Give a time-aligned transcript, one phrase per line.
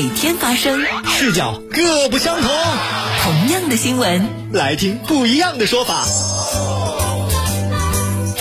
[0.00, 2.48] 每天发生，视角各不相同。
[2.48, 6.04] 同样的新闻，来听不一样的说法。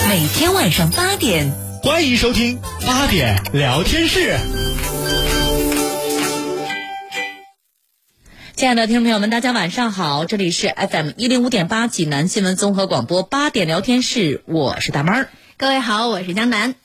[0.08, 1.52] 每天晚上八点，
[1.82, 4.38] 欢迎收听八点聊天室。
[8.56, 15.30] 亲爱的听众朋友们，大家晚上好，这里是 FM 一零五点八济南新闻综合广播八点聊天室，我是大妹儿。
[15.58, 16.76] 各位好，我是江南。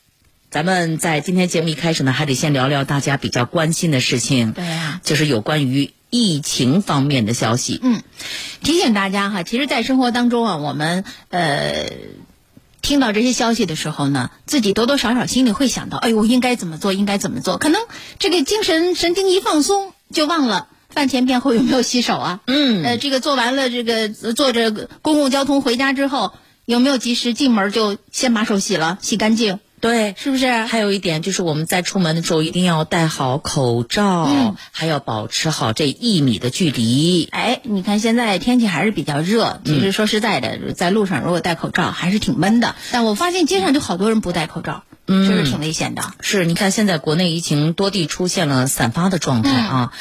[0.53, 7.81] 咱们在今天节目一开始呢，还得先聊聊大家比较关心的事情，对呀、就是有关于疫情方面的消息。
[7.83, 8.03] 嗯，
[8.63, 11.87] 提醒大家哈，其实，在生活当中啊，我们呃
[12.83, 17.57] 听到这些消息的时候呢，自己多多少少心里会想到，哎，我应该怎么做，应该怎么做？
[17.57, 17.81] 可能
[18.19, 22.41] 这个精神神经一放松，就忘了饭前便后有没有洗手啊？
[22.47, 26.35] 嗯呃，这个做完了这个呃坐着公共交通回家之后，
[26.67, 29.59] 有没有及时进门就先把手洗了，洗干净？
[29.83, 30.47] 对，是不是？
[30.49, 37.29] 还有一点就是我们在出门的时候一定要戴好口罩，嗯还要保持好这一米的距离。
[37.33, 42.77] 哎，你看现在天气还是比较热，其实说实在的，在路上如果戴口罩还是挺闷的。
[42.93, 46.15] 但我发现街上就好多人不戴口罩，嗯这是挺危险的。
[46.21, 49.93] 是，你看现在国内疫情多地出现了散发的状态啊。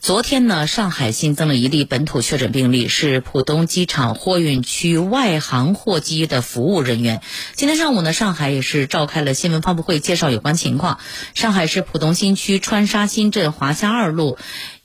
[0.00, 7.22] 昨天呢，上海新增了一例本土确诊病例，是浦东机场货运区外航货机的服务人员。
[7.54, 10.98] 今天上午呢，上海也是召开了新闻发布会，介绍有关情况。
[11.34, 14.38] 上海市浦东新区川沙新镇华夏二路。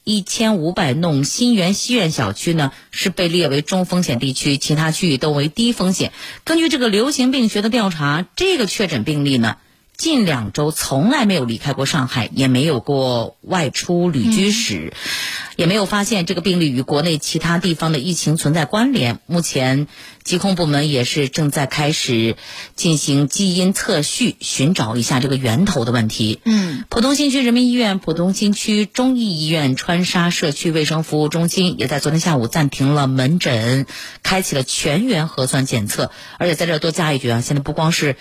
[0.09, 6.13] 一千五百弄新源西苑小区呢是被列为中风险地区，其他区域都为低风险。
[6.45, 9.57] 根据这个流行病学的调查，这个确诊病例呢，
[9.97, 14.93] 近两周从来没有离开过上海，也没有过外出旅居史，
[15.55, 19.19] 也没有发现这个病例与国内其他地方的疫情存在关联。
[19.25, 19.87] 目前，
[20.23, 22.35] 疾控部门也是正在开始
[22.75, 26.41] 进行基因测序，寻找一下这个源头的问题。
[26.45, 33.87] 嗯，浦东新区人民医院、浦东新区中医医院川沙社区卫生服务中心也在昨天下午暂停了门诊，
[34.21, 36.11] 开启了全员核酸检测。
[36.37, 38.15] 而且在这儿多加一句啊，现在不光是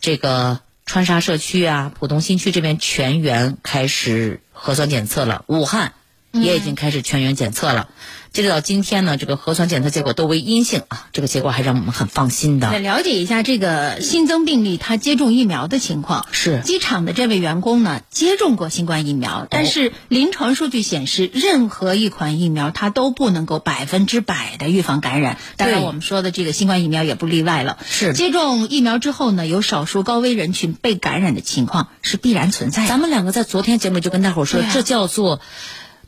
[0.00, 0.58] 这个
[0.92, 5.92] 川沙社区啊、浦东新区这边全员开始核酸检测了，武汉
[6.32, 7.88] 也已经开始全员检测了。
[8.32, 12.78] 截止到今天呢，这个核酸检测结果都为阴性啊，这个结果还让我们很放心来的。
[12.78, 16.24] 了解一下这个新增病例他接种疫苗的情况。
[16.30, 25.36] 是机场的这位员工呢，接种过新冠疫苗，但是临床数据显示，任何一款疫苗它都不能够百分之百的预防感染。
[25.56, 27.78] 当然，我们说的这个新冠疫苗也不例外了。
[27.84, 32.88] 是接种疫苗之后呢，有少数高危人群被感染的情况是必然存在的。
[32.88, 35.40] 咱们两个在昨天节目就跟大伙儿说，啊这叫做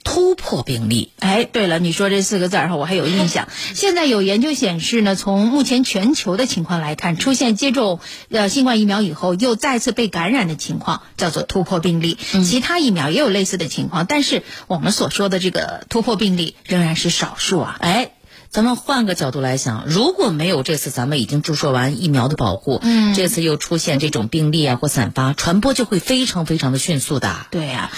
[0.05, 1.13] 突破病例。
[1.19, 3.49] 哎，对了，你说这四个字儿哈，我还有印象。
[3.75, 12.19] 现在有研究显示呢，从目前全球的情况来看，出现接种呃新冠疫苗以后又再次被感染的情况，叫做突破病例。
[12.45, 17.77] 其他疫苗也有类似的情况，但是我们所说的这个突破病例仍然是少数啊。
[17.81, 18.11] 哎，
[18.51, 27.47] 咱们换个角度来想，如果没有这次咱们已经注射完疫苗的保护，嗯这次又出现这种病例啊或散发，传播就会非常非常的迅速的。
[27.51, 27.91] 对呀、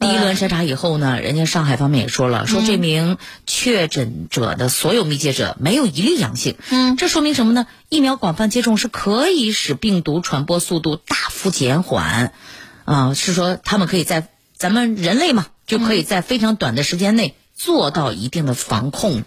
[0.00, 6.56] 第一轮筛查以后呢，人家上海方面也说了，说这名确诊者的所有密接者没有一例阳性。
[6.70, 7.66] 嗯这说明什么呢？
[7.88, 12.32] 疫苗广泛接种是可以使病毒传播速度大幅减缓，
[12.84, 19.24] 啊，是说他们可以在咱们人类嘛，就可以在非常短的时间内做到一定的防控。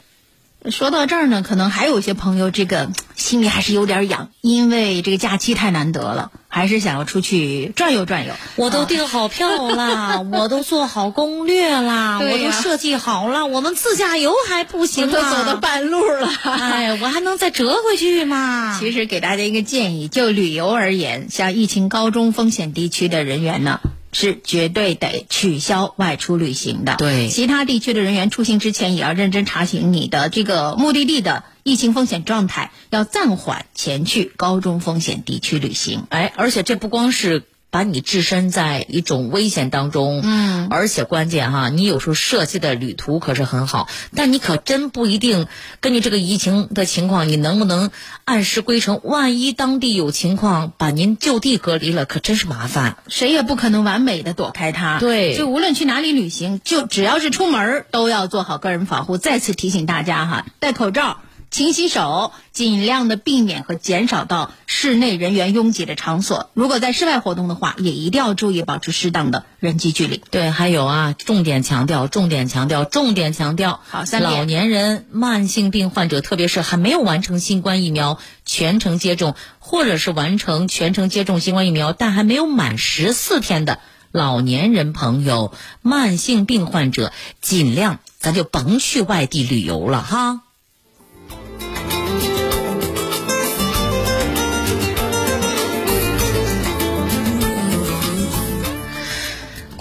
[0.70, 8.34] 说到这儿呢，可能还有一些朋友这个心里还是有点痒，因为这个假期太难得了，还是想要出去转悠转悠。
[8.58, 15.32] 我都订好票啦， 我都做好攻略啦，我都设计好了，我们自驾游还不行我都吗？
[15.32, 16.30] 走到半路了。
[16.44, 18.78] 哎，我还能再折回去吗？
[18.80, 23.80] 其实给大家一个建议，就旅游而言，像疫情高中风险地区的人员呢，
[24.12, 26.96] 是绝对得取消外出旅行的。
[26.98, 36.06] 对其他地区的人员出行之前，也要认真查询你的这个目的地的疫情风险状态，要暂缓前去高中风险地区旅行。
[36.10, 40.22] 哎，而且这不光是把你置身在一种危险当中。
[40.24, 45.48] 嗯，而且关键哈，你有时候设计的旅途可是很好，但你可真不一定
[45.80, 47.92] 根据这个疫情的情况，你能不能
[48.26, 49.00] 按时归程？
[49.04, 52.98] 万一当地有情况，把您就地隔离了，可真是麻烦。
[53.08, 55.00] 谁也不可能完美的躲开它。
[55.00, 59.18] 对就无论去哪里旅行，就只要是出门儿都要做好个人防护。
[59.18, 61.20] 再次提醒大家哈，戴口罩。
[61.52, 66.50] 勤洗手，尽量的避免和减少到室内人员拥挤的场所。
[66.54, 70.24] 如果在室外活动的话，也一定要注意保持适当的人际距离。
[70.32, 73.82] 对，还有啊，重点强调，重点强调，重点强调。
[73.86, 83.80] 好三点老年人、慢性病患者，特别是还没有完成新冠疫苗全程接种，或者是完成全程接种新冠疫苗但还没有满十四天的
[84.14, 87.12] 老年人朋友、慢性病患者，
[87.42, 90.44] 尽量咱就甭去外地旅游了哈。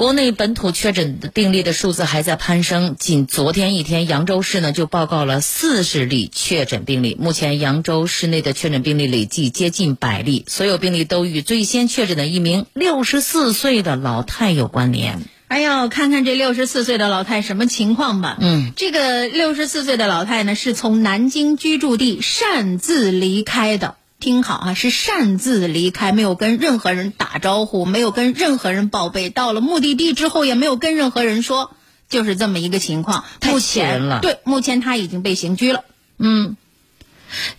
[0.01, 7.19] 国内本土确诊的病例的数字还在攀升，仅昨天一天，扬州市呢就报告了四十例确诊病例。
[7.21, 15.19] 目前扬州市内的确诊病例累计接近百例，所有病例都与最先确诊的一名六十四岁的老太有关联。
[15.49, 18.39] 哎呦，看看这六十四岁的老太什么情况吧。
[18.41, 23.97] 嗯，这个六十四岁的老太呢，是从南京居住地擅自离开的。
[24.21, 29.31] 听好啊，是擅自离开，没有跟任何人打招呼，没有跟任何人报备。
[29.31, 31.75] 到了目的地之后，也没有跟任何人说，
[32.09, 33.25] 就是这么一个情况。
[33.41, 35.85] 太目气人了前对，目前他已经被刑拘了。
[36.19, 36.57] 嗯，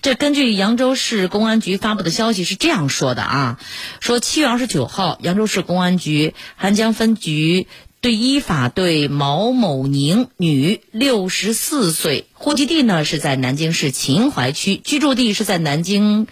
[0.02, 3.60] 这根据扬州市公安局发布的消息是这样说的啊，
[4.00, 7.68] 说七月二十九号，扬州市公安局邗江分局
[8.01, 16.25] 对依法对毛某宁，女，六十四岁，户籍地呢是在南京市秦淮区，居住地是在南京。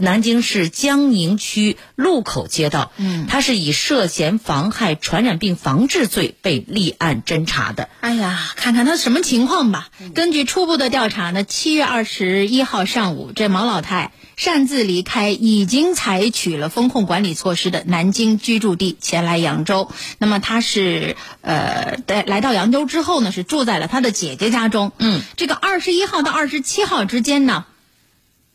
[0.00, 7.88] 南京市江宁区路口街道，嗯他是以涉嫌妨害传染病防治罪被立案侦查的。
[8.00, 9.88] 哎呀，看看他什么情况吧。
[10.14, 19.90] 根据初步的调查呢，七月二十一号上午，这毛老太擅自离开已经采取了风控管理措施的南京居住地，前来扬州。
[20.18, 24.92] 那么他是呃，在来到扬州之后呢，是住在了他的姐姐家中。
[24.98, 27.66] 嗯，这个二十一号到二十七号之间呢。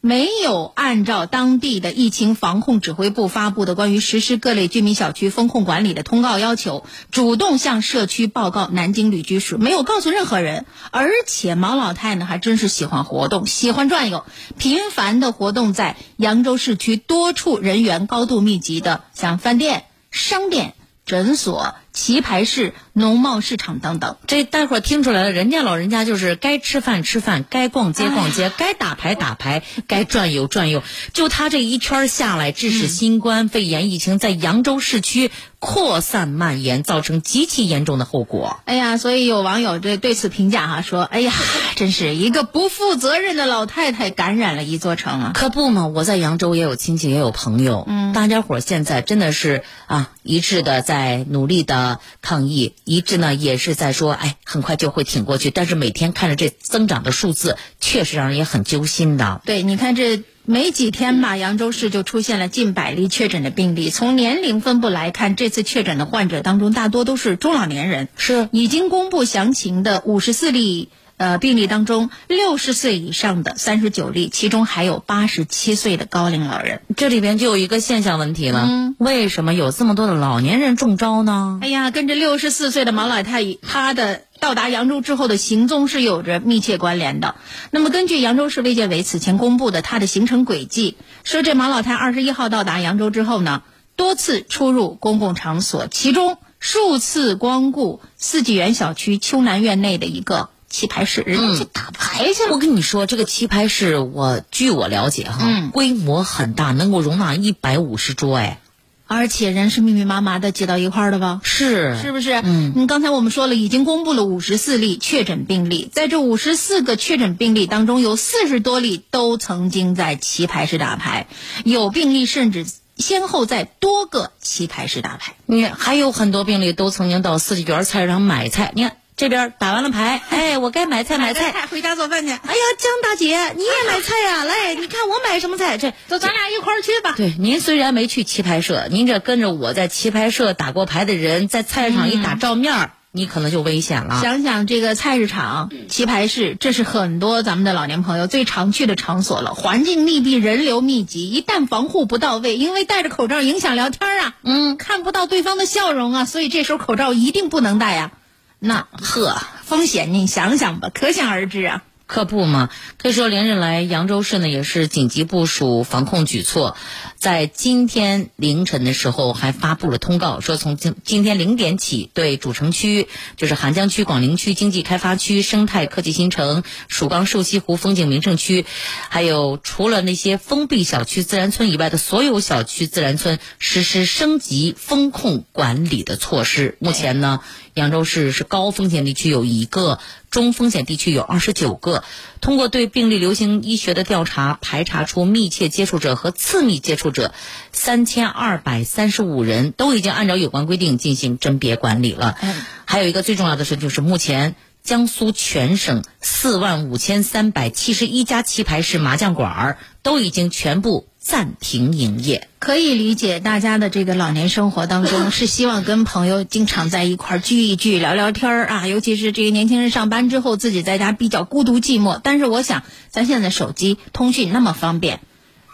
[0.01, 10.65] 没有按照当地的疫情防控指挥部发布的关于实施各类居民小区风控管理的通告要求，主动向社区报告南京旅居史，没有告诉任何人。
[10.91, 14.23] 而且毛老太呢，还真是喜欢活动，喜欢转悠，
[14.57, 20.75] 频繁的活动在扬州市区多处人员高度密集的，像饭店、商店、
[21.05, 24.15] 诊所、棋牌室、农贸市场等等。
[24.25, 30.81] 这待会儿听出来了，人家老人家就是该吃饭吃饭，该逛街逛街，该打牌打牌，该转悠转悠。
[31.11, 35.29] 就他这一圈下来，致使新冠肺炎疫情在扬州市区
[35.59, 38.61] 扩散蔓延，造成极其严重的后果。
[38.63, 41.33] 哎呀，所以有网友对对此评价哈、说：“哎呀，
[41.75, 51.88] 真是一个不负责任的老太太感染了一座城啊！”可不嘛，我在扬州也有亲戚，也有朋友，嗯，大家伙儿现在真的是啊，一致的在努力的
[52.21, 55.49] 抗议，一致呢也是在说，哎，很快就会挺过去。
[55.49, 59.41] 但是每天看着这增长的数字，确实让人也很揪心的。
[59.45, 63.89] 对，你看这没几天吧，扬州市就出现了近百例确诊的病例。
[63.89, 68.09] 从年龄分布来看，这次确诊的患者当中，大多都是中老年人。
[68.17, 70.89] 是已经公布详情的五十四例。
[71.19, 76.81] 呃，病例当中，六十岁以上的三十九例，其中还有八十七岁的高龄老人。
[76.95, 81.59] 这里边就有一个现象问题了，嗯为什么有这么多的老年人中招呢？
[81.61, 87.35] 哎呀，跟这六十四岁的毛老太她的到达扬州之后的行踪是有着密切关联的。
[87.69, 90.95] 那么，根据扬州市卫健委此前公布的她的行程轨迹，
[91.25, 93.63] 说这毛老太二十一号到达扬州之后呢，
[93.97, 102.51] 多次出入公共场所，其中数次光顾四季园小区秋南苑内的一个棋牌室，人家去打牌去了。
[102.51, 108.59] 我跟你说，这个棋牌室，我据我了解哈，嗯规模很大，能够容纳一百五十桌，哎，
[109.07, 111.41] 而且人是密密麻麻的挤到一块儿的吧？
[111.43, 112.33] 是是不是？
[112.43, 121.27] 嗯，你刚才我们说了，已经公布了五十四例确诊病例，在这五十四个确诊病例当中，有四十多例都曾经在棋牌室打牌，
[121.63, 125.33] 有病例甚至先后在多个棋牌室打牌。
[125.47, 131.67] 你还有很多病例都曾经到四季园菜市场买菜，你看这边打完了牌， 哎，我该买菜买菜。
[131.69, 132.29] 回家做饭去。
[132.31, 135.77] 哎呀，江大姐，你也买菜呀、来， 你看我买什么菜？
[135.77, 137.15] 这走，咱俩一块儿去吧。
[137.17, 144.21] 对，您虽然没去棋牌社，您这跟着我在棋牌社打过牌的人，在菜市场一打照面儿，你可能就危险了。
[144.21, 149.53] 想想这个菜市场、棋牌室，这是很多咱们的老年朋友最常去的场所了。
[149.53, 158.11] 环境密闭，人流密集，一旦防护不到位，因为戴着口罩影响聊天啊，嗯，看不到对方的笑容啊，所以这时候口罩一定不能戴呀。
[158.59, 161.83] 那呵，风险你想想吧，可想而知啊。
[162.09, 166.75] 可不嘛，可以说连日来扬州市呢也是紧急部署防控举措，
[167.17, 178.65] 在今天凌晨的时候还发布了通告，说从今今天零点起，对主城区，就是邗江区、广陵区经济开发区、生态科技新城、蜀钢瘦西湖风景名胜区，
[179.09, 186.75] 还有除了那些封闭小区自然村以外的所有小区自然村，实施升级风控管理的措施。
[186.79, 187.39] 目前呢。
[187.75, 189.99] 扬州市是高风险地区有一个，
[190.29, 192.03] 中风险地区有二十九个。
[192.39, 197.33] 通过对病例流行医学的调查，排查出密切接触者和次密接触者
[197.73, 202.37] 三千二百三十五人，都已经按照有关规定进行甄别管理了。
[202.85, 211.08] 还有一个最重要的是，就是目前江苏全省四万五千三百七十一家棋牌室、麻将馆都已经全部。
[211.29, 218.87] 暂停营业，可以理解大家的这个老年生活当中 是希望跟朋友经常在一块儿聚一聚、聊聊天儿啊。
[218.87, 222.19] 尤其是这个年轻人上班之后，自己在家比较孤独寂寞。
[222.23, 222.81] 但是我想，
[223.11, 225.19] 咱现在手机通讯那么方便，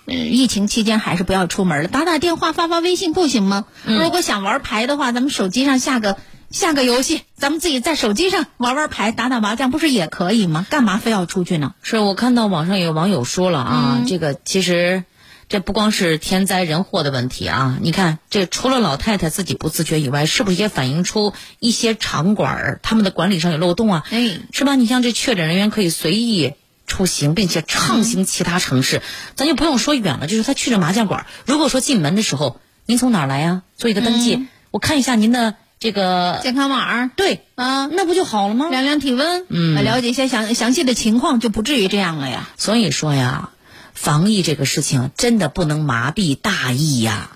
[0.08, 3.64] 嗯，疫情期间还是不要出门了，打打电话、发发微信不行吗？
[3.86, 6.18] 如果想玩牌的话，咱们手机上下个
[6.52, 10.66] 下个游戏，咱们自己在手机上玩玩牌、打打麻将，不是也可以吗？
[10.70, 11.76] 干嘛非要出去呢？
[11.82, 15.06] 是我看到网上有网友说了啊，这个其实。
[15.48, 17.78] 这不光是天灾人祸的问题啊！
[17.80, 24.04] 你看，这除了老太太自己不自觉以外，是不是也反映出一些场馆儿他们的管理上有漏洞啊？
[24.10, 24.75] 哎，是吧？
[24.75, 26.54] 你像这确诊人员可以随意
[26.88, 29.04] 出行，并且畅行其他城市，
[29.36, 33.62] 咱就不用说远了，就是他去这麻将馆，如果说进门的时候，您从哪儿来呀？
[33.78, 37.06] 做一个登记，我看一下您的这个健康码。
[37.08, 38.70] 对啊，那不就好了吗？
[38.70, 42.50] 量量体温，嗯，了解一下详详细的情况，就不至于这样了呀。
[42.58, 43.52] 所以说呀。
[43.96, 47.32] 防疫这个事情真的不能麻痹大意呀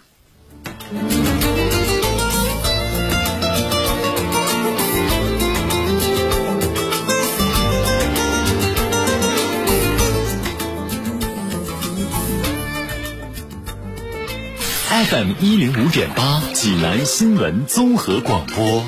[14.89, 18.83] ！FM 一零五点八，济南新闻综合广播，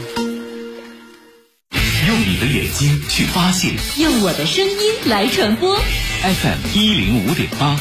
[2.12, 5.78] 用你的眼睛去发现，用我的声音来传播。
[6.22, 7.80] FM 一零五点八，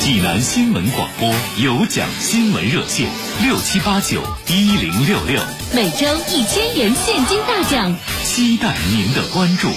[0.00, 3.10] 济南新闻广播有奖新闻热线
[3.42, 9.68] 六七八九一零六六，每周一千元现金大奖，期待您的关注。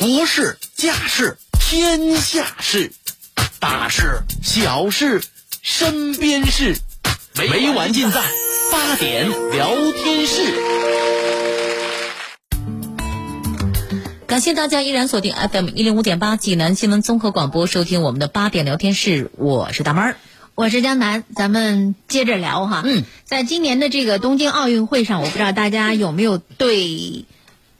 [0.00, 2.92] 国事家事天下事，
[3.60, 5.22] 大事小事
[5.62, 6.76] 身边事，
[7.36, 8.20] 每晚尽在
[8.72, 10.42] 八点聊天室。
[14.26, 19.30] 感谢大家依然锁定 FM 一零五点八济南新闻综合广播，收听我们的八点聊天室。
[19.36, 20.16] 我是大妹儿，
[20.54, 22.82] 我是江南，咱们接着聊哈。
[22.84, 26.88] 嗯，在今年的这个东京奥运会上，我不知道大家有没有对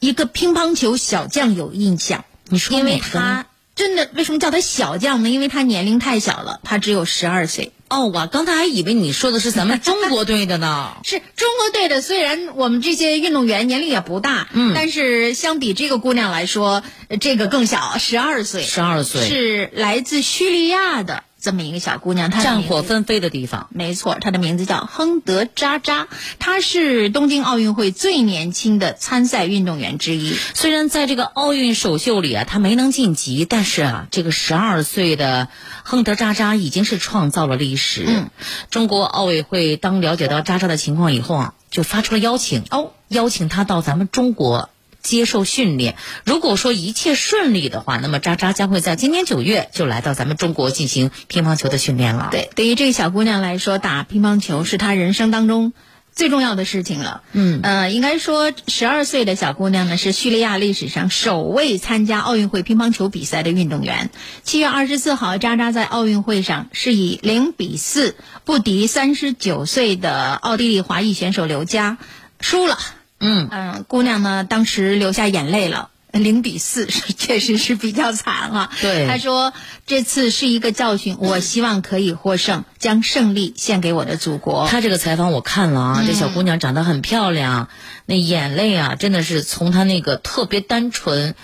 [0.01, 2.25] 一个乒乓球小将有印象？
[2.49, 5.29] 你说因为他真的为什么叫他小将呢？
[5.29, 7.73] 因为他年龄太小了，他只有十二岁。
[7.89, 10.97] 哦，我刚才还以为你说的是咱们中国队的呢。
[11.05, 16.83] 是中国队的，虽然我们这些运动员年龄也不大，嗯，但是相比这个姑娘来说，
[17.21, 21.25] 这个更小，十二岁，十二岁是来自叙利亚的。
[21.41, 26.09] 这么一个小姑娘，她战火纷飞的地方，没错，她的名字叫亨德扎扎，
[26.41, 30.35] 她是东京奥运会最年轻的参赛运动员之一。
[30.55, 35.49] 虽然在这个奥运首秀里啊，她没能晋级，但是啊，这个十二岁的
[35.85, 38.05] 亨德扎扎已经是创造了历史。
[38.07, 38.31] 嗯，
[38.71, 44.71] 中国奥委会当了解到扎扎的情况以后啊，就发出了邀请，哦，邀请她到咱们中国。
[45.03, 45.97] 接受训练。
[46.25, 52.29] 如果说一切顺利的话，那么渣渣将会在今年九月就来到咱们中国进行乒乓球的训练了。
[52.31, 55.73] 对，对于这个小姑娘来说，打乒乓球是她人生当中
[56.13, 57.23] 最重要的事情了。
[57.33, 64.11] 嗯，呃，应该说，十二岁的小姑娘呢是叙利亚历史上首位参加奥运会乒乓球比赛的运动员。
[64.43, 71.99] 七月二十四号，渣渣在奥运会上是以零比四不敌三十九岁的奥地利华裔选手刘佳，
[72.41, 72.77] 输了。
[73.21, 75.91] 嗯嗯，姑娘呢，当时流下眼泪了。
[76.13, 76.87] 零比四，
[77.17, 78.71] 确实是比较惨啊。
[78.81, 79.53] 对他说
[79.87, 84.67] 这次是一个教训，我希望可以获胜，将胜利献给我的祖国。
[84.69, 87.69] 他这个采访我看了啊，这小姑娘长得很漂亮，
[88.07, 91.35] 那眼泪啊，真的是从她那个特别单纯、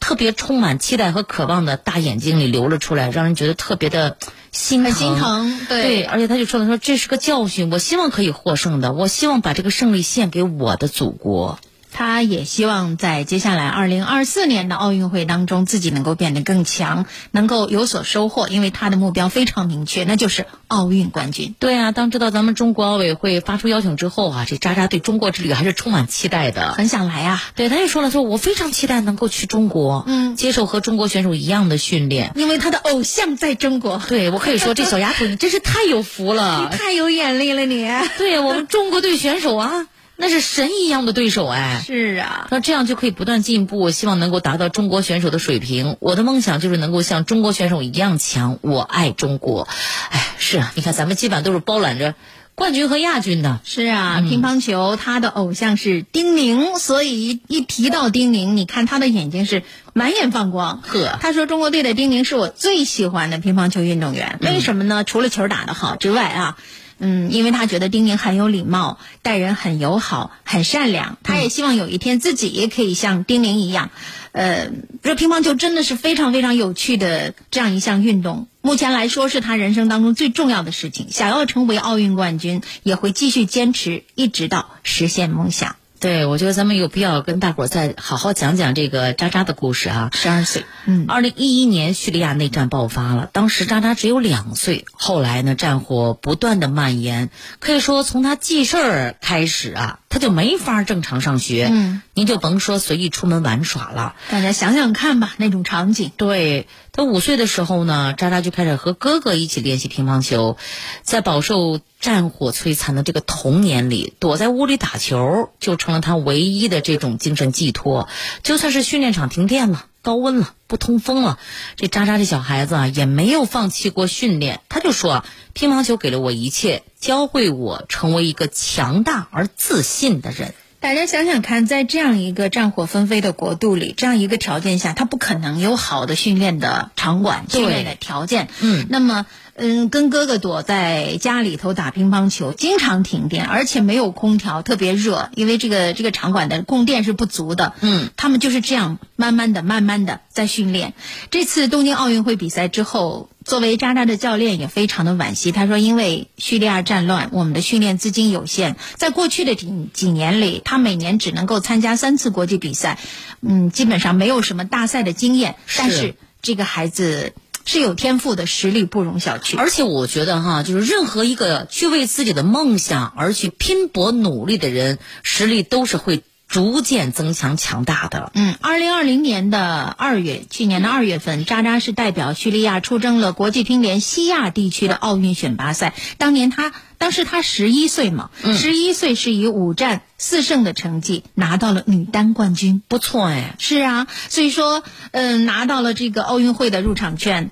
[0.00, 4.16] 特别充满期待和渴望的大眼睛里流了出来，让人觉得特别的
[4.52, 11.58] 心心疼，对对，而且他就说了，说这是个教训，我希望可以获胜的，我希望把这个胜利献给我的祖国。
[11.94, 18.48] 他也希望在接下来二零二四年的奥运会当中，自己能够变得更强，能够有所收获。
[18.48, 21.54] 因为他的目标非常明确，那就是奥运冠军。
[21.60, 26.72] 对啊，当知道咱们中国奥委会发出邀请之后啊，这渣渣对中国之旅还是充满期待的。
[26.72, 27.42] 很想来啊！
[27.54, 32.32] 对，他也说了，说我非常期待能够去中国，嗯接受和中国选手一样的训练。
[32.34, 34.02] 因为他的偶像在中国。
[34.08, 36.68] 对我可以说，这小丫头你真是太有福了。
[36.68, 37.88] 你太有眼力了你！
[38.18, 39.86] 对我们中国队选手啊，
[40.16, 41.82] 那是神一样的对手哎。
[41.84, 45.96] 是啊，那这样就可以不断进步，希望能够达到中国选手的水平。
[46.00, 48.58] 我的梦想就是能够像中国选手一样强。
[48.62, 49.68] 我爱中国。
[50.10, 52.14] 哎，是啊，你看咱们基本上都是包揽着
[52.54, 53.60] 冠军和亚军的。
[53.64, 60.80] 是啊，乒乓球他的偶像是丁宁，所以一一提到丁宁，你看他的眼睛是满眼放光。
[60.86, 65.02] 呵他说中国队的丁宁是我最喜欢的乒乓球运动员，为什么呢？
[65.02, 66.56] 除了球打得好之外啊。
[66.98, 71.18] 嗯，因为他觉得丁宁很有礼貌，待人很友好，很善良。
[71.22, 73.90] 他也希望有一天自己也可以像丁宁一样，
[74.32, 74.70] 呃，
[75.02, 78.48] 这乒乓球真的是非常非常有趣的这样一项运动。
[78.60, 81.08] 目前来说是他人生当中最重要的事情。
[81.10, 85.76] 想要成为奥运冠军，也会继续坚持，一直到实现梦想。
[86.04, 90.10] 对，我觉得咱们有必要跟大伙儿再好好讲讲这个渣渣的故事啊。
[90.12, 94.84] 十二岁，嗯，二零一一年叙利亚内战爆发了，当时渣渣只有两岁。
[94.92, 101.70] 后来呢，战火不断的蔓延，可以说从他记事儿开始啊，他就没法正常上学。
[101.72, 104.14] 嗯，您就甭说随意出门玩耍了。
[104.28, 106.12] 大家想想看吧，那种场景。
[106.18, 110.56] 对他五岁的时候呢，渣渣就开始和哥哥一起练习乒乓球，
[111.02, 118.08] 在饱受战火摧残的这个童年里，躲在屋里打球就成了他唯一的这种精神寄托。
[118.44, 121.40] 就算是训练场停电了、高温了、不通风了，
[121.74, 124.60] 这渣渣这小孩子啊也没有放弃过训练。
[124.68, 130.54] 他就说，乒乓球给了我一切，教会我成为一个强大而自信的人。
[130.84, 138.48] 大家想想看，在这样一个战火纷飞的国度里，这样一个条件下，他不可能有好的训练的场馆、训练的条件。
[138.60, 139.24] 嗯那么，
[139.56, 147.72] 嗯，跟哥哥躲在家里头打乒乓球，经常停电，而且没有空调，特别热，因为这个这个场馆的供电是不足的。
[147.80, 150.92] 嗯，他们就是这样慢慢的、慢慢的在训练。
[151.30, 155.52] 这次东京奥运会比赛之后，作为渣渣的教练也非常的惋惜。
[155.52, 162.98] 他说，因为叙利亚战乱，我们的训练资金有限，在过去的几几年里，他每年只能够参加三次国际比赛，
[163.40, 165.54] 嗯，基本上没有什么大赛的经验。
[165.76, 169.56] 但是这个孩子是有天赋的，实力不容小觑。
[169.56, 178.30] 而且我觉得哈，就是任何一个去为自己的梦想而去拼搏努力的人，实力都是会逐渐增强强大的。
[178.34, 185.94] 嗯，二零二零年的二月，去年的二月份，渣渣是代表叙利亚出征了国际乒联西亚地区的奥运选拔赛。
[186.18, 192.82] 当年他，当时他十一岁嘛，十一、岁是以五战四胜的成绩拿到了女单冠军。
[192.86, 197.50] 不错哎，是啊，所以说，嗯，拿到了这个奥运会的入场券。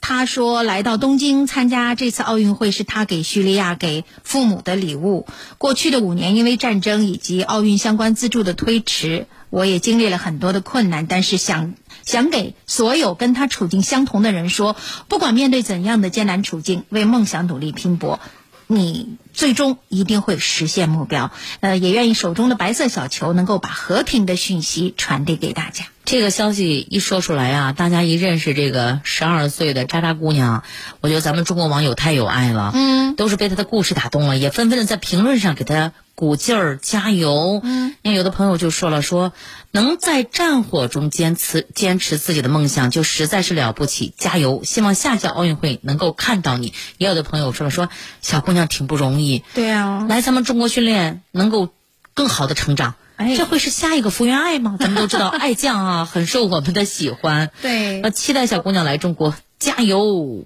[0.00, 5.26] 他说，来到东京参加这次奥运会是他给叙利亚、给父母的礼物。
[5.58, 11.06] 过去的五年，因为战争以及奥运相关资助的推迟，我也经历了很多的困难。
[11.06, 11.74] 但是想
[12.06, 14.76] 想给所有跟他处境相同的人说，
[15.08, 18.20] 不管面对怎样的艰难处境，为梦想努力拼搏，
[18.66, 21.32] 你最终一定会实现目标。
[21.60, 25.86] 呃，也愿意手中的白色小球能够把和平的讯息传递给大家。
[26.08, 30.62] 这个消息一说出来啊，大家一认识这个十二岁的渣渣姑娘，
[31.02, 37.60] 我觉得咱们中国网友太有爱了，嗯，都是被她的故事打动了，也纷纷的在评论上给她鼓劲儿、加油。
[37.62, 39.34] 嗯，那有的朋友就说了说，
[39.70, 44.62] 能在战火中坚持坚持自己的梦想，就实在是了不起，加油！
[44.64, 46.72] 希望下届奥运会能够看到你。
[46.96, 47.90] 也有的朋友说了说，
[48.22, 51.68] 小姑娘挺不容易，对啊，来咱们中国训练，能够
[52.14, 52.94] 更好的成长。
[53.18, 54.76] 哎这会是下一个福原爱吗？
[54.80, 57.50] 咱们都知道， 爱酱啊很受我们的喜欢。
[57.60, 60.44] 对那期待小姑娘来中国，加油！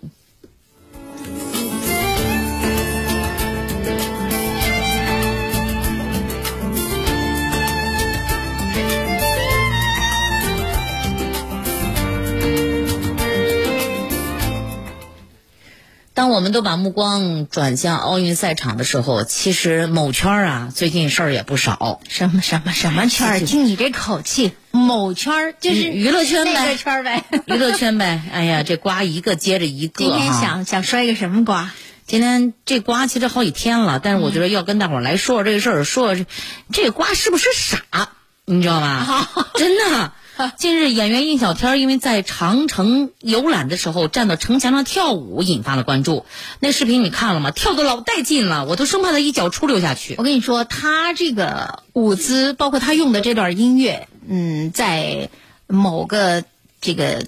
[16.23, 22.01] 当我们都把目光转向奥运赛场的时候，其实某圈儿啊，最近事儿也不少。
[22.09, 23.41] 什么什么什么圈儿？
[23.41, 27.25] 听你这口气，某圈儿就是娱娱乐圈呗那个圈呗。
[27.47, 31.73] 娱乐圈呗，哎呀，这瓜一个接着一个今天哈想想摔个什么瓜？
[32.07, 36.27] 今天这瓜其实好几天了，但是我觉得要跟大伙儿来说说这个事儿，说说这
[36.73, 38.11] 这个瓜是不是傻，
[38.45, 39.29] 你知道吧？
[39.59, 40.13] 真的。
[40.57, 46.25] 近日，演员印小天因为在长城游览的时候站到城墙上跳舞，引发了关注。
[46.59, 47.51] 那视频你看了吗？
[47.51, 50.23] 跳的老带劲了，我都生怕他一脚出溜下去我。
[50.23, 55.29] 跟你说，他这个舞姿，包括他用的这段音乐，嗯，在
[55.67, 56.45] 某个
[56.81, 57.27] 这个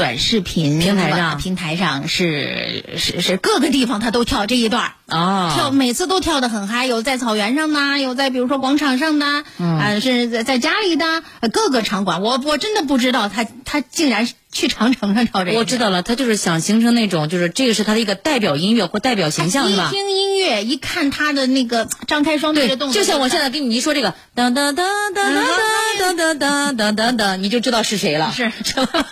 [0.00, 4.92] 短视频平台上平台上是是是各个地方他都跳这一段儿。
[5.14, 11.04] 啊跳每次都跳的很嗨，有在草原上的，有在比如说广场上的，嗯啊、是在在家里的，
[11.40, 12.22] 呃各个场馆。
[12.22, 15.58] 我我真的不知道他他竟然去长城上跳这个。
[15.58, 19.90] 我知道了，他就是想形成那种，就是这个是他的一个代表音乐或代表形象，是吧？
[19.90, 25.44] 一听音乐，一看他的那个张开双臂的动作，就像我现在跟你一说这个当当当当当
[25.98, 28.32] 当当当当当当，你就知道是谁了。
[28.32, 29.06] 是是吧？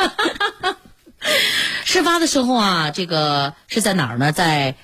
[1.85, 4.33] 事发的时候啊，这个是在哪儿呢？
[4.33, 4.75] 在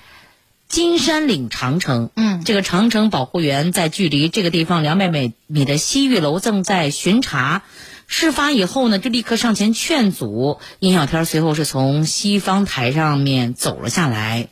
[0.69, 2.11] 金山岭长城。
[2.17, 7.63] 嗯这个长城保护员在距离这个地方两百米米的西域楼正在巡查。
[8.07, 10.59] 事发以后呢，就立刻上前劝阻。
[10.79, 14.49] 殷小天随后是从西方台上面走了下来，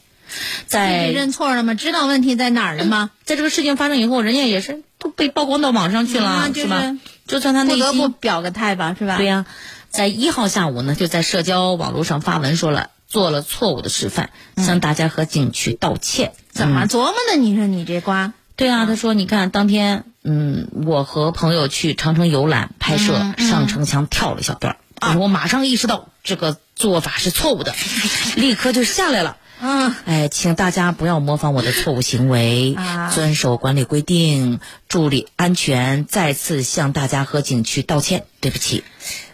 [0.67, 1.75] 在认错了吗？
[1.75, 3.11] 知道问题在哪儿了吗？
[3.27, 6.99] 在这个事情发生以后，人家也是都被曝光到网上去了，嗯就是吧？
[7.27, 9.19] 就算他内不得不心表个态吧，是吧？
[9.19, 9.45] 对呀、
[9.93, 16.33] 在一号下午呢，就在社交网络上发文说了做了错误的示范，向大家和景区道歉。
[16.51, 17.37] 怎么嗯琢磨的？
[17.37, 27.75] 你说你这瓜，对啊，他说你看当天，嗯，我和朋友去长城游览拍摄，嗯嗯上城墙跳了一小段儿，啊我马上意识到这个做法是错误的，
[28.37, 29.37] 立刻就下来了。
[29.65, 36.05] 嗯，哎，请大家不要模仿我的错误行为，啊 遵守管理规定，注意安全。
[36.05, 38.83] 再次向大家和景区道歉，对不起。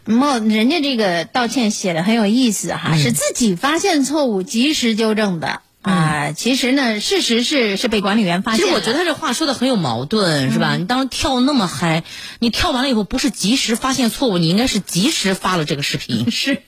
[0.04, 6.32] 莫人家这个道歉写的很有意思哈，嗯是自己发现错误及时纠正的啊。
[6.32, 8.60] 其实呢，事实是是被管理员发现。
[8.60, 10.76] 其实我觉得他这话说的很有矛盾，是吧？
[10.76, 12.04] 你当时跳那么嗨，
[12.38, 16.28] 你跳完了以后不是及时发现错误，你应该是及时发了这个视频。
[16.32, 16.62] 是，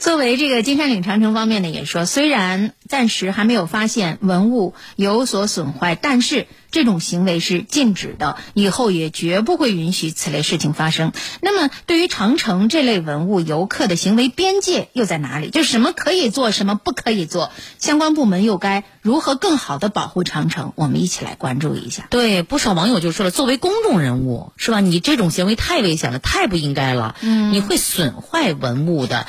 [0.00, 11.12] 作为这个金山岭长城方面呢，也说，虽然暂时还没有发现文物有所损坏，但是这种行为是禁止的，以后也绝不会允许此类事情发生。
[11.40, 15.50] 那么，对于长城这类文物，游客的行为边界又在哪里？
[15.50, 17.52] 就什么可以做，什么不可以做？
[17.78, 20.72] 相关部门又该如何更好的保护长城？
[20.74, 22.08] 我们一起来关注一下。
[22.10, 24.80] 对，不少网友就说了，作为公众人物，是吧？
[24.80, 29.28] 你这种行为太危险了，太不应该了，嗯，你会损坏文物的。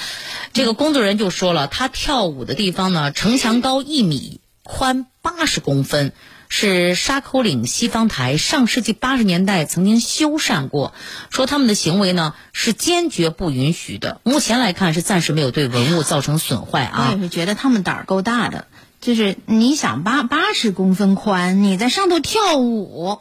[0.52, 6.12] 这个工作人员就说了，他跳舞的地方呢，城墙高一米，宽八十公分。
[6.50, 10.94] 是沙口岭西方台上世纪八十年代曾经修缮过，
[11.30, 14.22] 说他们的行为呢是坚决不允许的。
[14.24, 17.10] 目前来看是暂时没有对文物造成损坏啊。
[17.10, 18.68] 我也是觉得他们胆儿够大的，
[19.02, 23.20] 就是你想八八十公分宽，你在上头跳舞，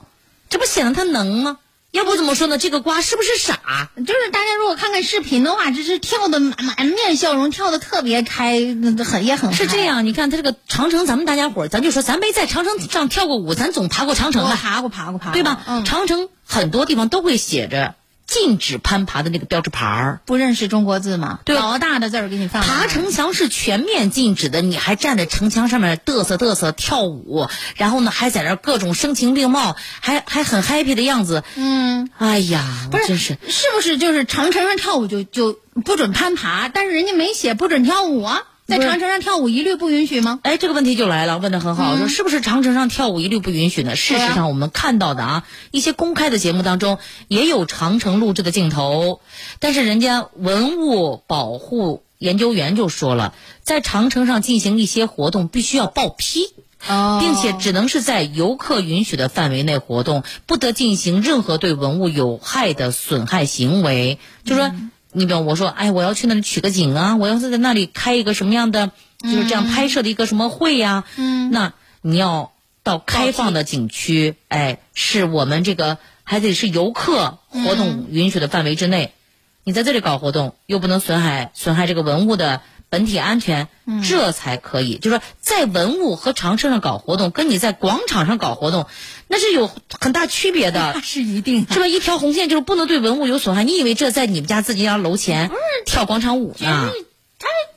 [0.48, 1.58] 这不显得他能吗？
[1.94, 2.58] 要不怎么说呢？
[2.58, 3.88] 这个瓜是不是傻？
[3.96, 9.84] 就是大家如果看看视频的话，这是跳的满满面笑容，跳的特别开，那很也很是这。
[9.84, 15.62] 样，你看他这个长城，咱们大家伙儿，咱就说咱没在长城上跳过舞，咱总爬过长城吧，爬过，爬过，爬过，对吧？
[15.68, 17.94] 嗯，长城很多地方都会写着
[18.34, 20.20] 禁止攀爬的那个标志牌儿。
[20.26, 21.38] 不认识中国字吗？
[21.44, 22.64] 对老大的字儿给你放。
[22.64, 31.44] 爬城墙是全面禁止的，你还站在城墙上面嘚瑟嘚瑟跳舞，然后呢还在那儿各种声情并茂，还还很 happy 的样子。
[31.54, 40.40] 嗯，哎呀，不是，是是不是就是长城上跳舞就就不准攀爬，但是人家没写不准跳舞啊，在长城上跳舞一律不允许吗？
[40.42, 43.94] 哎，这个问题就来了，问的很好，说是不是长城上跳舞一律不允许呢？
[43.94, 46.98] 事实上，我们看到的啊，一些公开的节目当中
[47.28, 49.20] 也有长城录制的镜头，
[49.58, 56.46] 但是人家文物保护研究员就说了，在长城上进行一些活动必须要报批。
[56.86, 64.18] 哦并且只能是在游客允许的范围内活动，不得进行任何对文物有害的损害行为。
[64.44, 64.70] 就说，
[65.14, 68.90] 你比如我说，哎，我要去那里取个景啊，我要是在那里开一个什么样的，
[69.22, 71.72] 就是这样拍摄的一个什么会呀、嗯那
[72.02, 79.14] 你要到开放的景区，哎，是我们这个还得是游客活动允许的范围之内。
[79.62, 83.68] 你在这里搞活动，又不能损害损害这个文物的本体安全，
[84.06, 84.98] 这才可以。
[84.98, 88.86] 就是说，在文物和长城上搞活动，跟你在广场上搞活动，
[89.34, 89.68] 那是有
[90.00, 91.00] 很大区别的 那。
[91.00, 91.88] 是一定的是吧？
[91.88, 93.64] 一条红线就是不能对文物有损害。
[93.64, 95.50] 你以为这在你们家自己家楼前
[95.86, 96.88] 跳广场舞呢？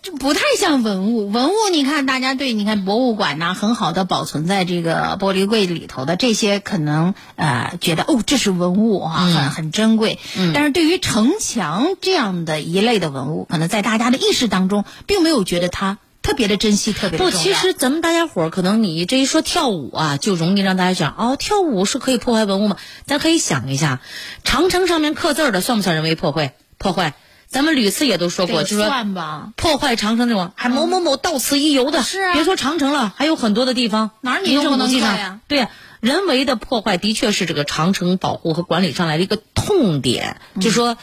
[0.04, 1.30] 它不太像文物。
[1.32, 10.20] 文物，你看大家对，你看博物馆呐、很好的保存在这个玻璃柜里头的这些，可能呃觉得哦，这是文物啊，很很珍贵。
[10.38, 17.32] 嗯，但是对于城墙这样的一类的文物，可能在大家的意识当中，并没有觉得它特别的珍惜，特别的不。
[17.32, 22.76] 其实咱们大家伙儿可能你这一说跳舞啊，就容易让大家想哦，跳舞是可以破坏文物吗？
[23.06, 24.02] 咱可以想一下，
[24.44, 26.56] 长城上面刻字儿的算不算人为破坏？
[26.78, 27.14] 破坏？
[27.48, 28.92] 咱们屡次也都说过，得就说，
[29.56, 35.70] 破坏长城这种，还某某某到此一游的，是啊别说长城了，还有很多的地方，哪儿你都不能名胜古迹上呀对呀、
[36.02, 40.42] 人为的破坏的确是这个长城保护和管理上来的一个痛点。
[40.60, 40.98] 就说，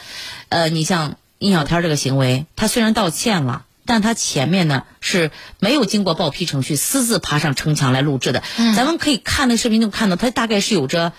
[0.49, 3.64] 呃，你像殷小天这个行为，他虽然道歉了。
[3.85, 8.43] 但他前面呢是没有经过报批程序，私自爬上城墙来录制的。
[8.75, 11.13] 咱们可以看那视频就看到，他大概是有着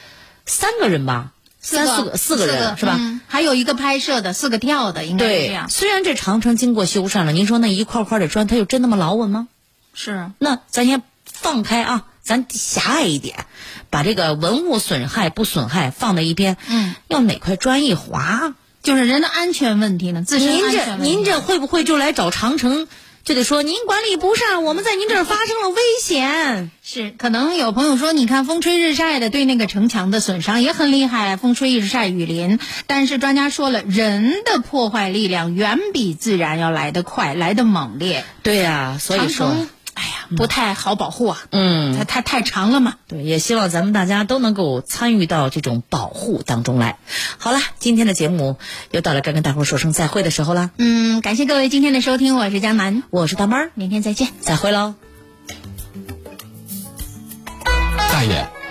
[0.45, 2.97] 三个人吧，三四个四个人是吧？
[2.99, 5.69] 嗯还有一个拍摄的，四个跳的，应该是这样，。
[5.69, 9.49] 虽然这长城经过修缮了，您说那一块块的砖，它有真那么牢稳吗？
[9.93, 13.45] 是那咱先放开啊，咱狭隘一点，
[13.91, 16.57] 把这个文物损害不损害放在一边。
[16.67, 18.55] 嗯，要哪块砖一滑，
[18.87, 21.09] 就是人的安全问题呢，自身您这安全问题。
[21.09, 22.87] 您这会不会就来找长城，
[23.25, 26.71] 就得说您管理不善，我们在您这儿发生了危险。
[26.85, 32.61] 是，可能有朋友说，你看风吹日晒的，对那个城墙的损伤也很厉害，风吹日晒雨淋。
[32.87, 38.25] 但是专家说了，人的破坏力量远比自然要来得快，来得猛烈。
[38.45, 42.97] 对呀、所以说，城，哎呀，不太好保护啊，嗯它，它太长了嘛。
[43.09, 46.99] 对，也希望咱们大家都能够参与到这种保护当中来。
[47.39, 48.59] 好了，今天的节目
[48.91, 50.71] 又到了该跟大伙儿说声再会的时候了。
[50.77, 54.29] 嗯，感谢各位今天的收听，我是江南，我是大妹儿，明天再见。
[54.43, 54.95] 再会喽。
[57.97, 58.49] 大爷，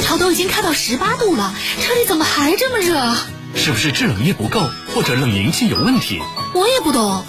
[0.00, 3.18] 空调都已经开到十八度了，车里怎么还这么热啊？
[3.54, 4.62] 是不是制冷液不够，
[4.94, 6.18] 或者冷凝器有问题？
[6.54, 7.22] 我也不懂，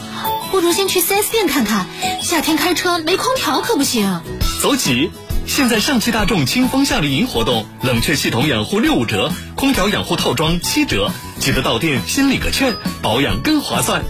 [0.51, 1.85] 不如先去 4S 店看看。
[2.23, 4.21] 夏天开车没空调可不行。
[4.61, 5.11] 走起！
[5.45, 14.01] 现在上汽大众清风夏令营活动，冷却系统养护六五折，空调养护套装七折，记得到店先领个券，保养更划算。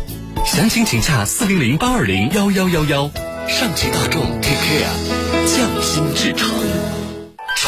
[0.46, 3.10] 详情请洽四零零八二零幺幺幺幺。
[3.50, 6.71] 上汽大众 Take Care，匠心制成。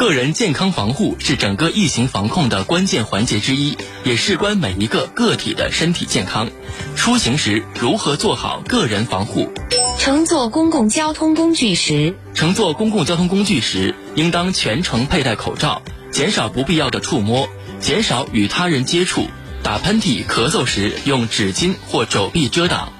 [0.00, 6.48] 个人健康防护是整个疫情防控的关键环节之一，也事关每一个个体的身体健康。
[6.96, 9.52] 出行时如何做好个人防护？
[9.98, 17.46] 乘坐公共交通工具时，乘坐公共交通工具时，应当全程佩戴口罩，减少不必要的触摸，
[17.78, 19.26] 减少与他人接触。
[19.62, 22.94] 打喷嚏、咳嗽时用纸巾或肘臂遮挡，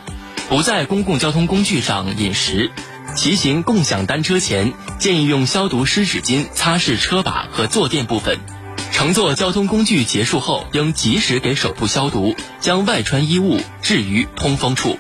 [0.51, 2.71] 不在公共交通工具上饮食。
[3.17, 8.39] 骑行共享单车前，建议用消毒湿纸巾擦拭车把和坐垫部分。
[8.93, 14.99] 乘坐交通工具结束后，应及时给手部消毒，将外穿衣物置于通风处。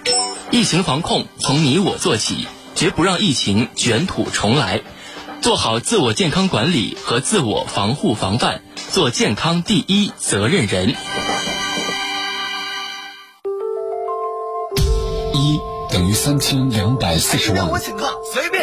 [0.50, 4.82] 疫情防控从你我做起，绝不让疫情卷土重来。
[5.40, 10.94] 做好自我健康管理和自我防护防范，做健康第一责任人。
[16.00, 17.68] 等于三千两百四十万。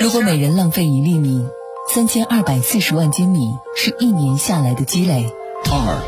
[0.02, 1.46] 如果每人浪费一粒米，
[1.94, 5.32] 三千二百四十万斤米是一年下来的积累。
[5.70, 6.02] 二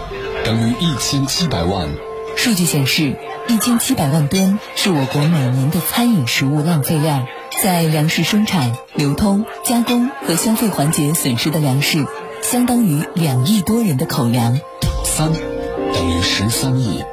[0.44, 1.88] 等于一千七百万。
[2.36, 3.16] 数据显示，
[3.48, 7.28] 一千七百万吨是我国每年的餐饮食物浪费量。
[7.62, 12.08] 在粮食生产、流通、加工和消费环节损失的粮食，
[12.42, 14.60] 相当于两亿多人的口粮。
[15.04, 15.32] 三
[15.94, 17.04] 等于十三亿。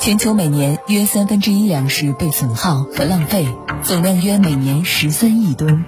[0.00, 3.46] 全球每年约三分之一粮食被损耗和浪费，
[3.82, 5.84] 总量约每年十三亿吨。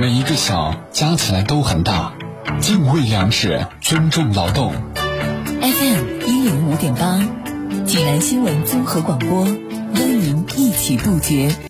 [0.00, 2.14] 每一个小加起来都很大。
[2.60, 4.72] 敬畏粮食，尊重劳动。
[5.60, 7.20] FM 一零五点八，
[7.84, 11.54] 济南新闻综合广播，邀您一起杜绝。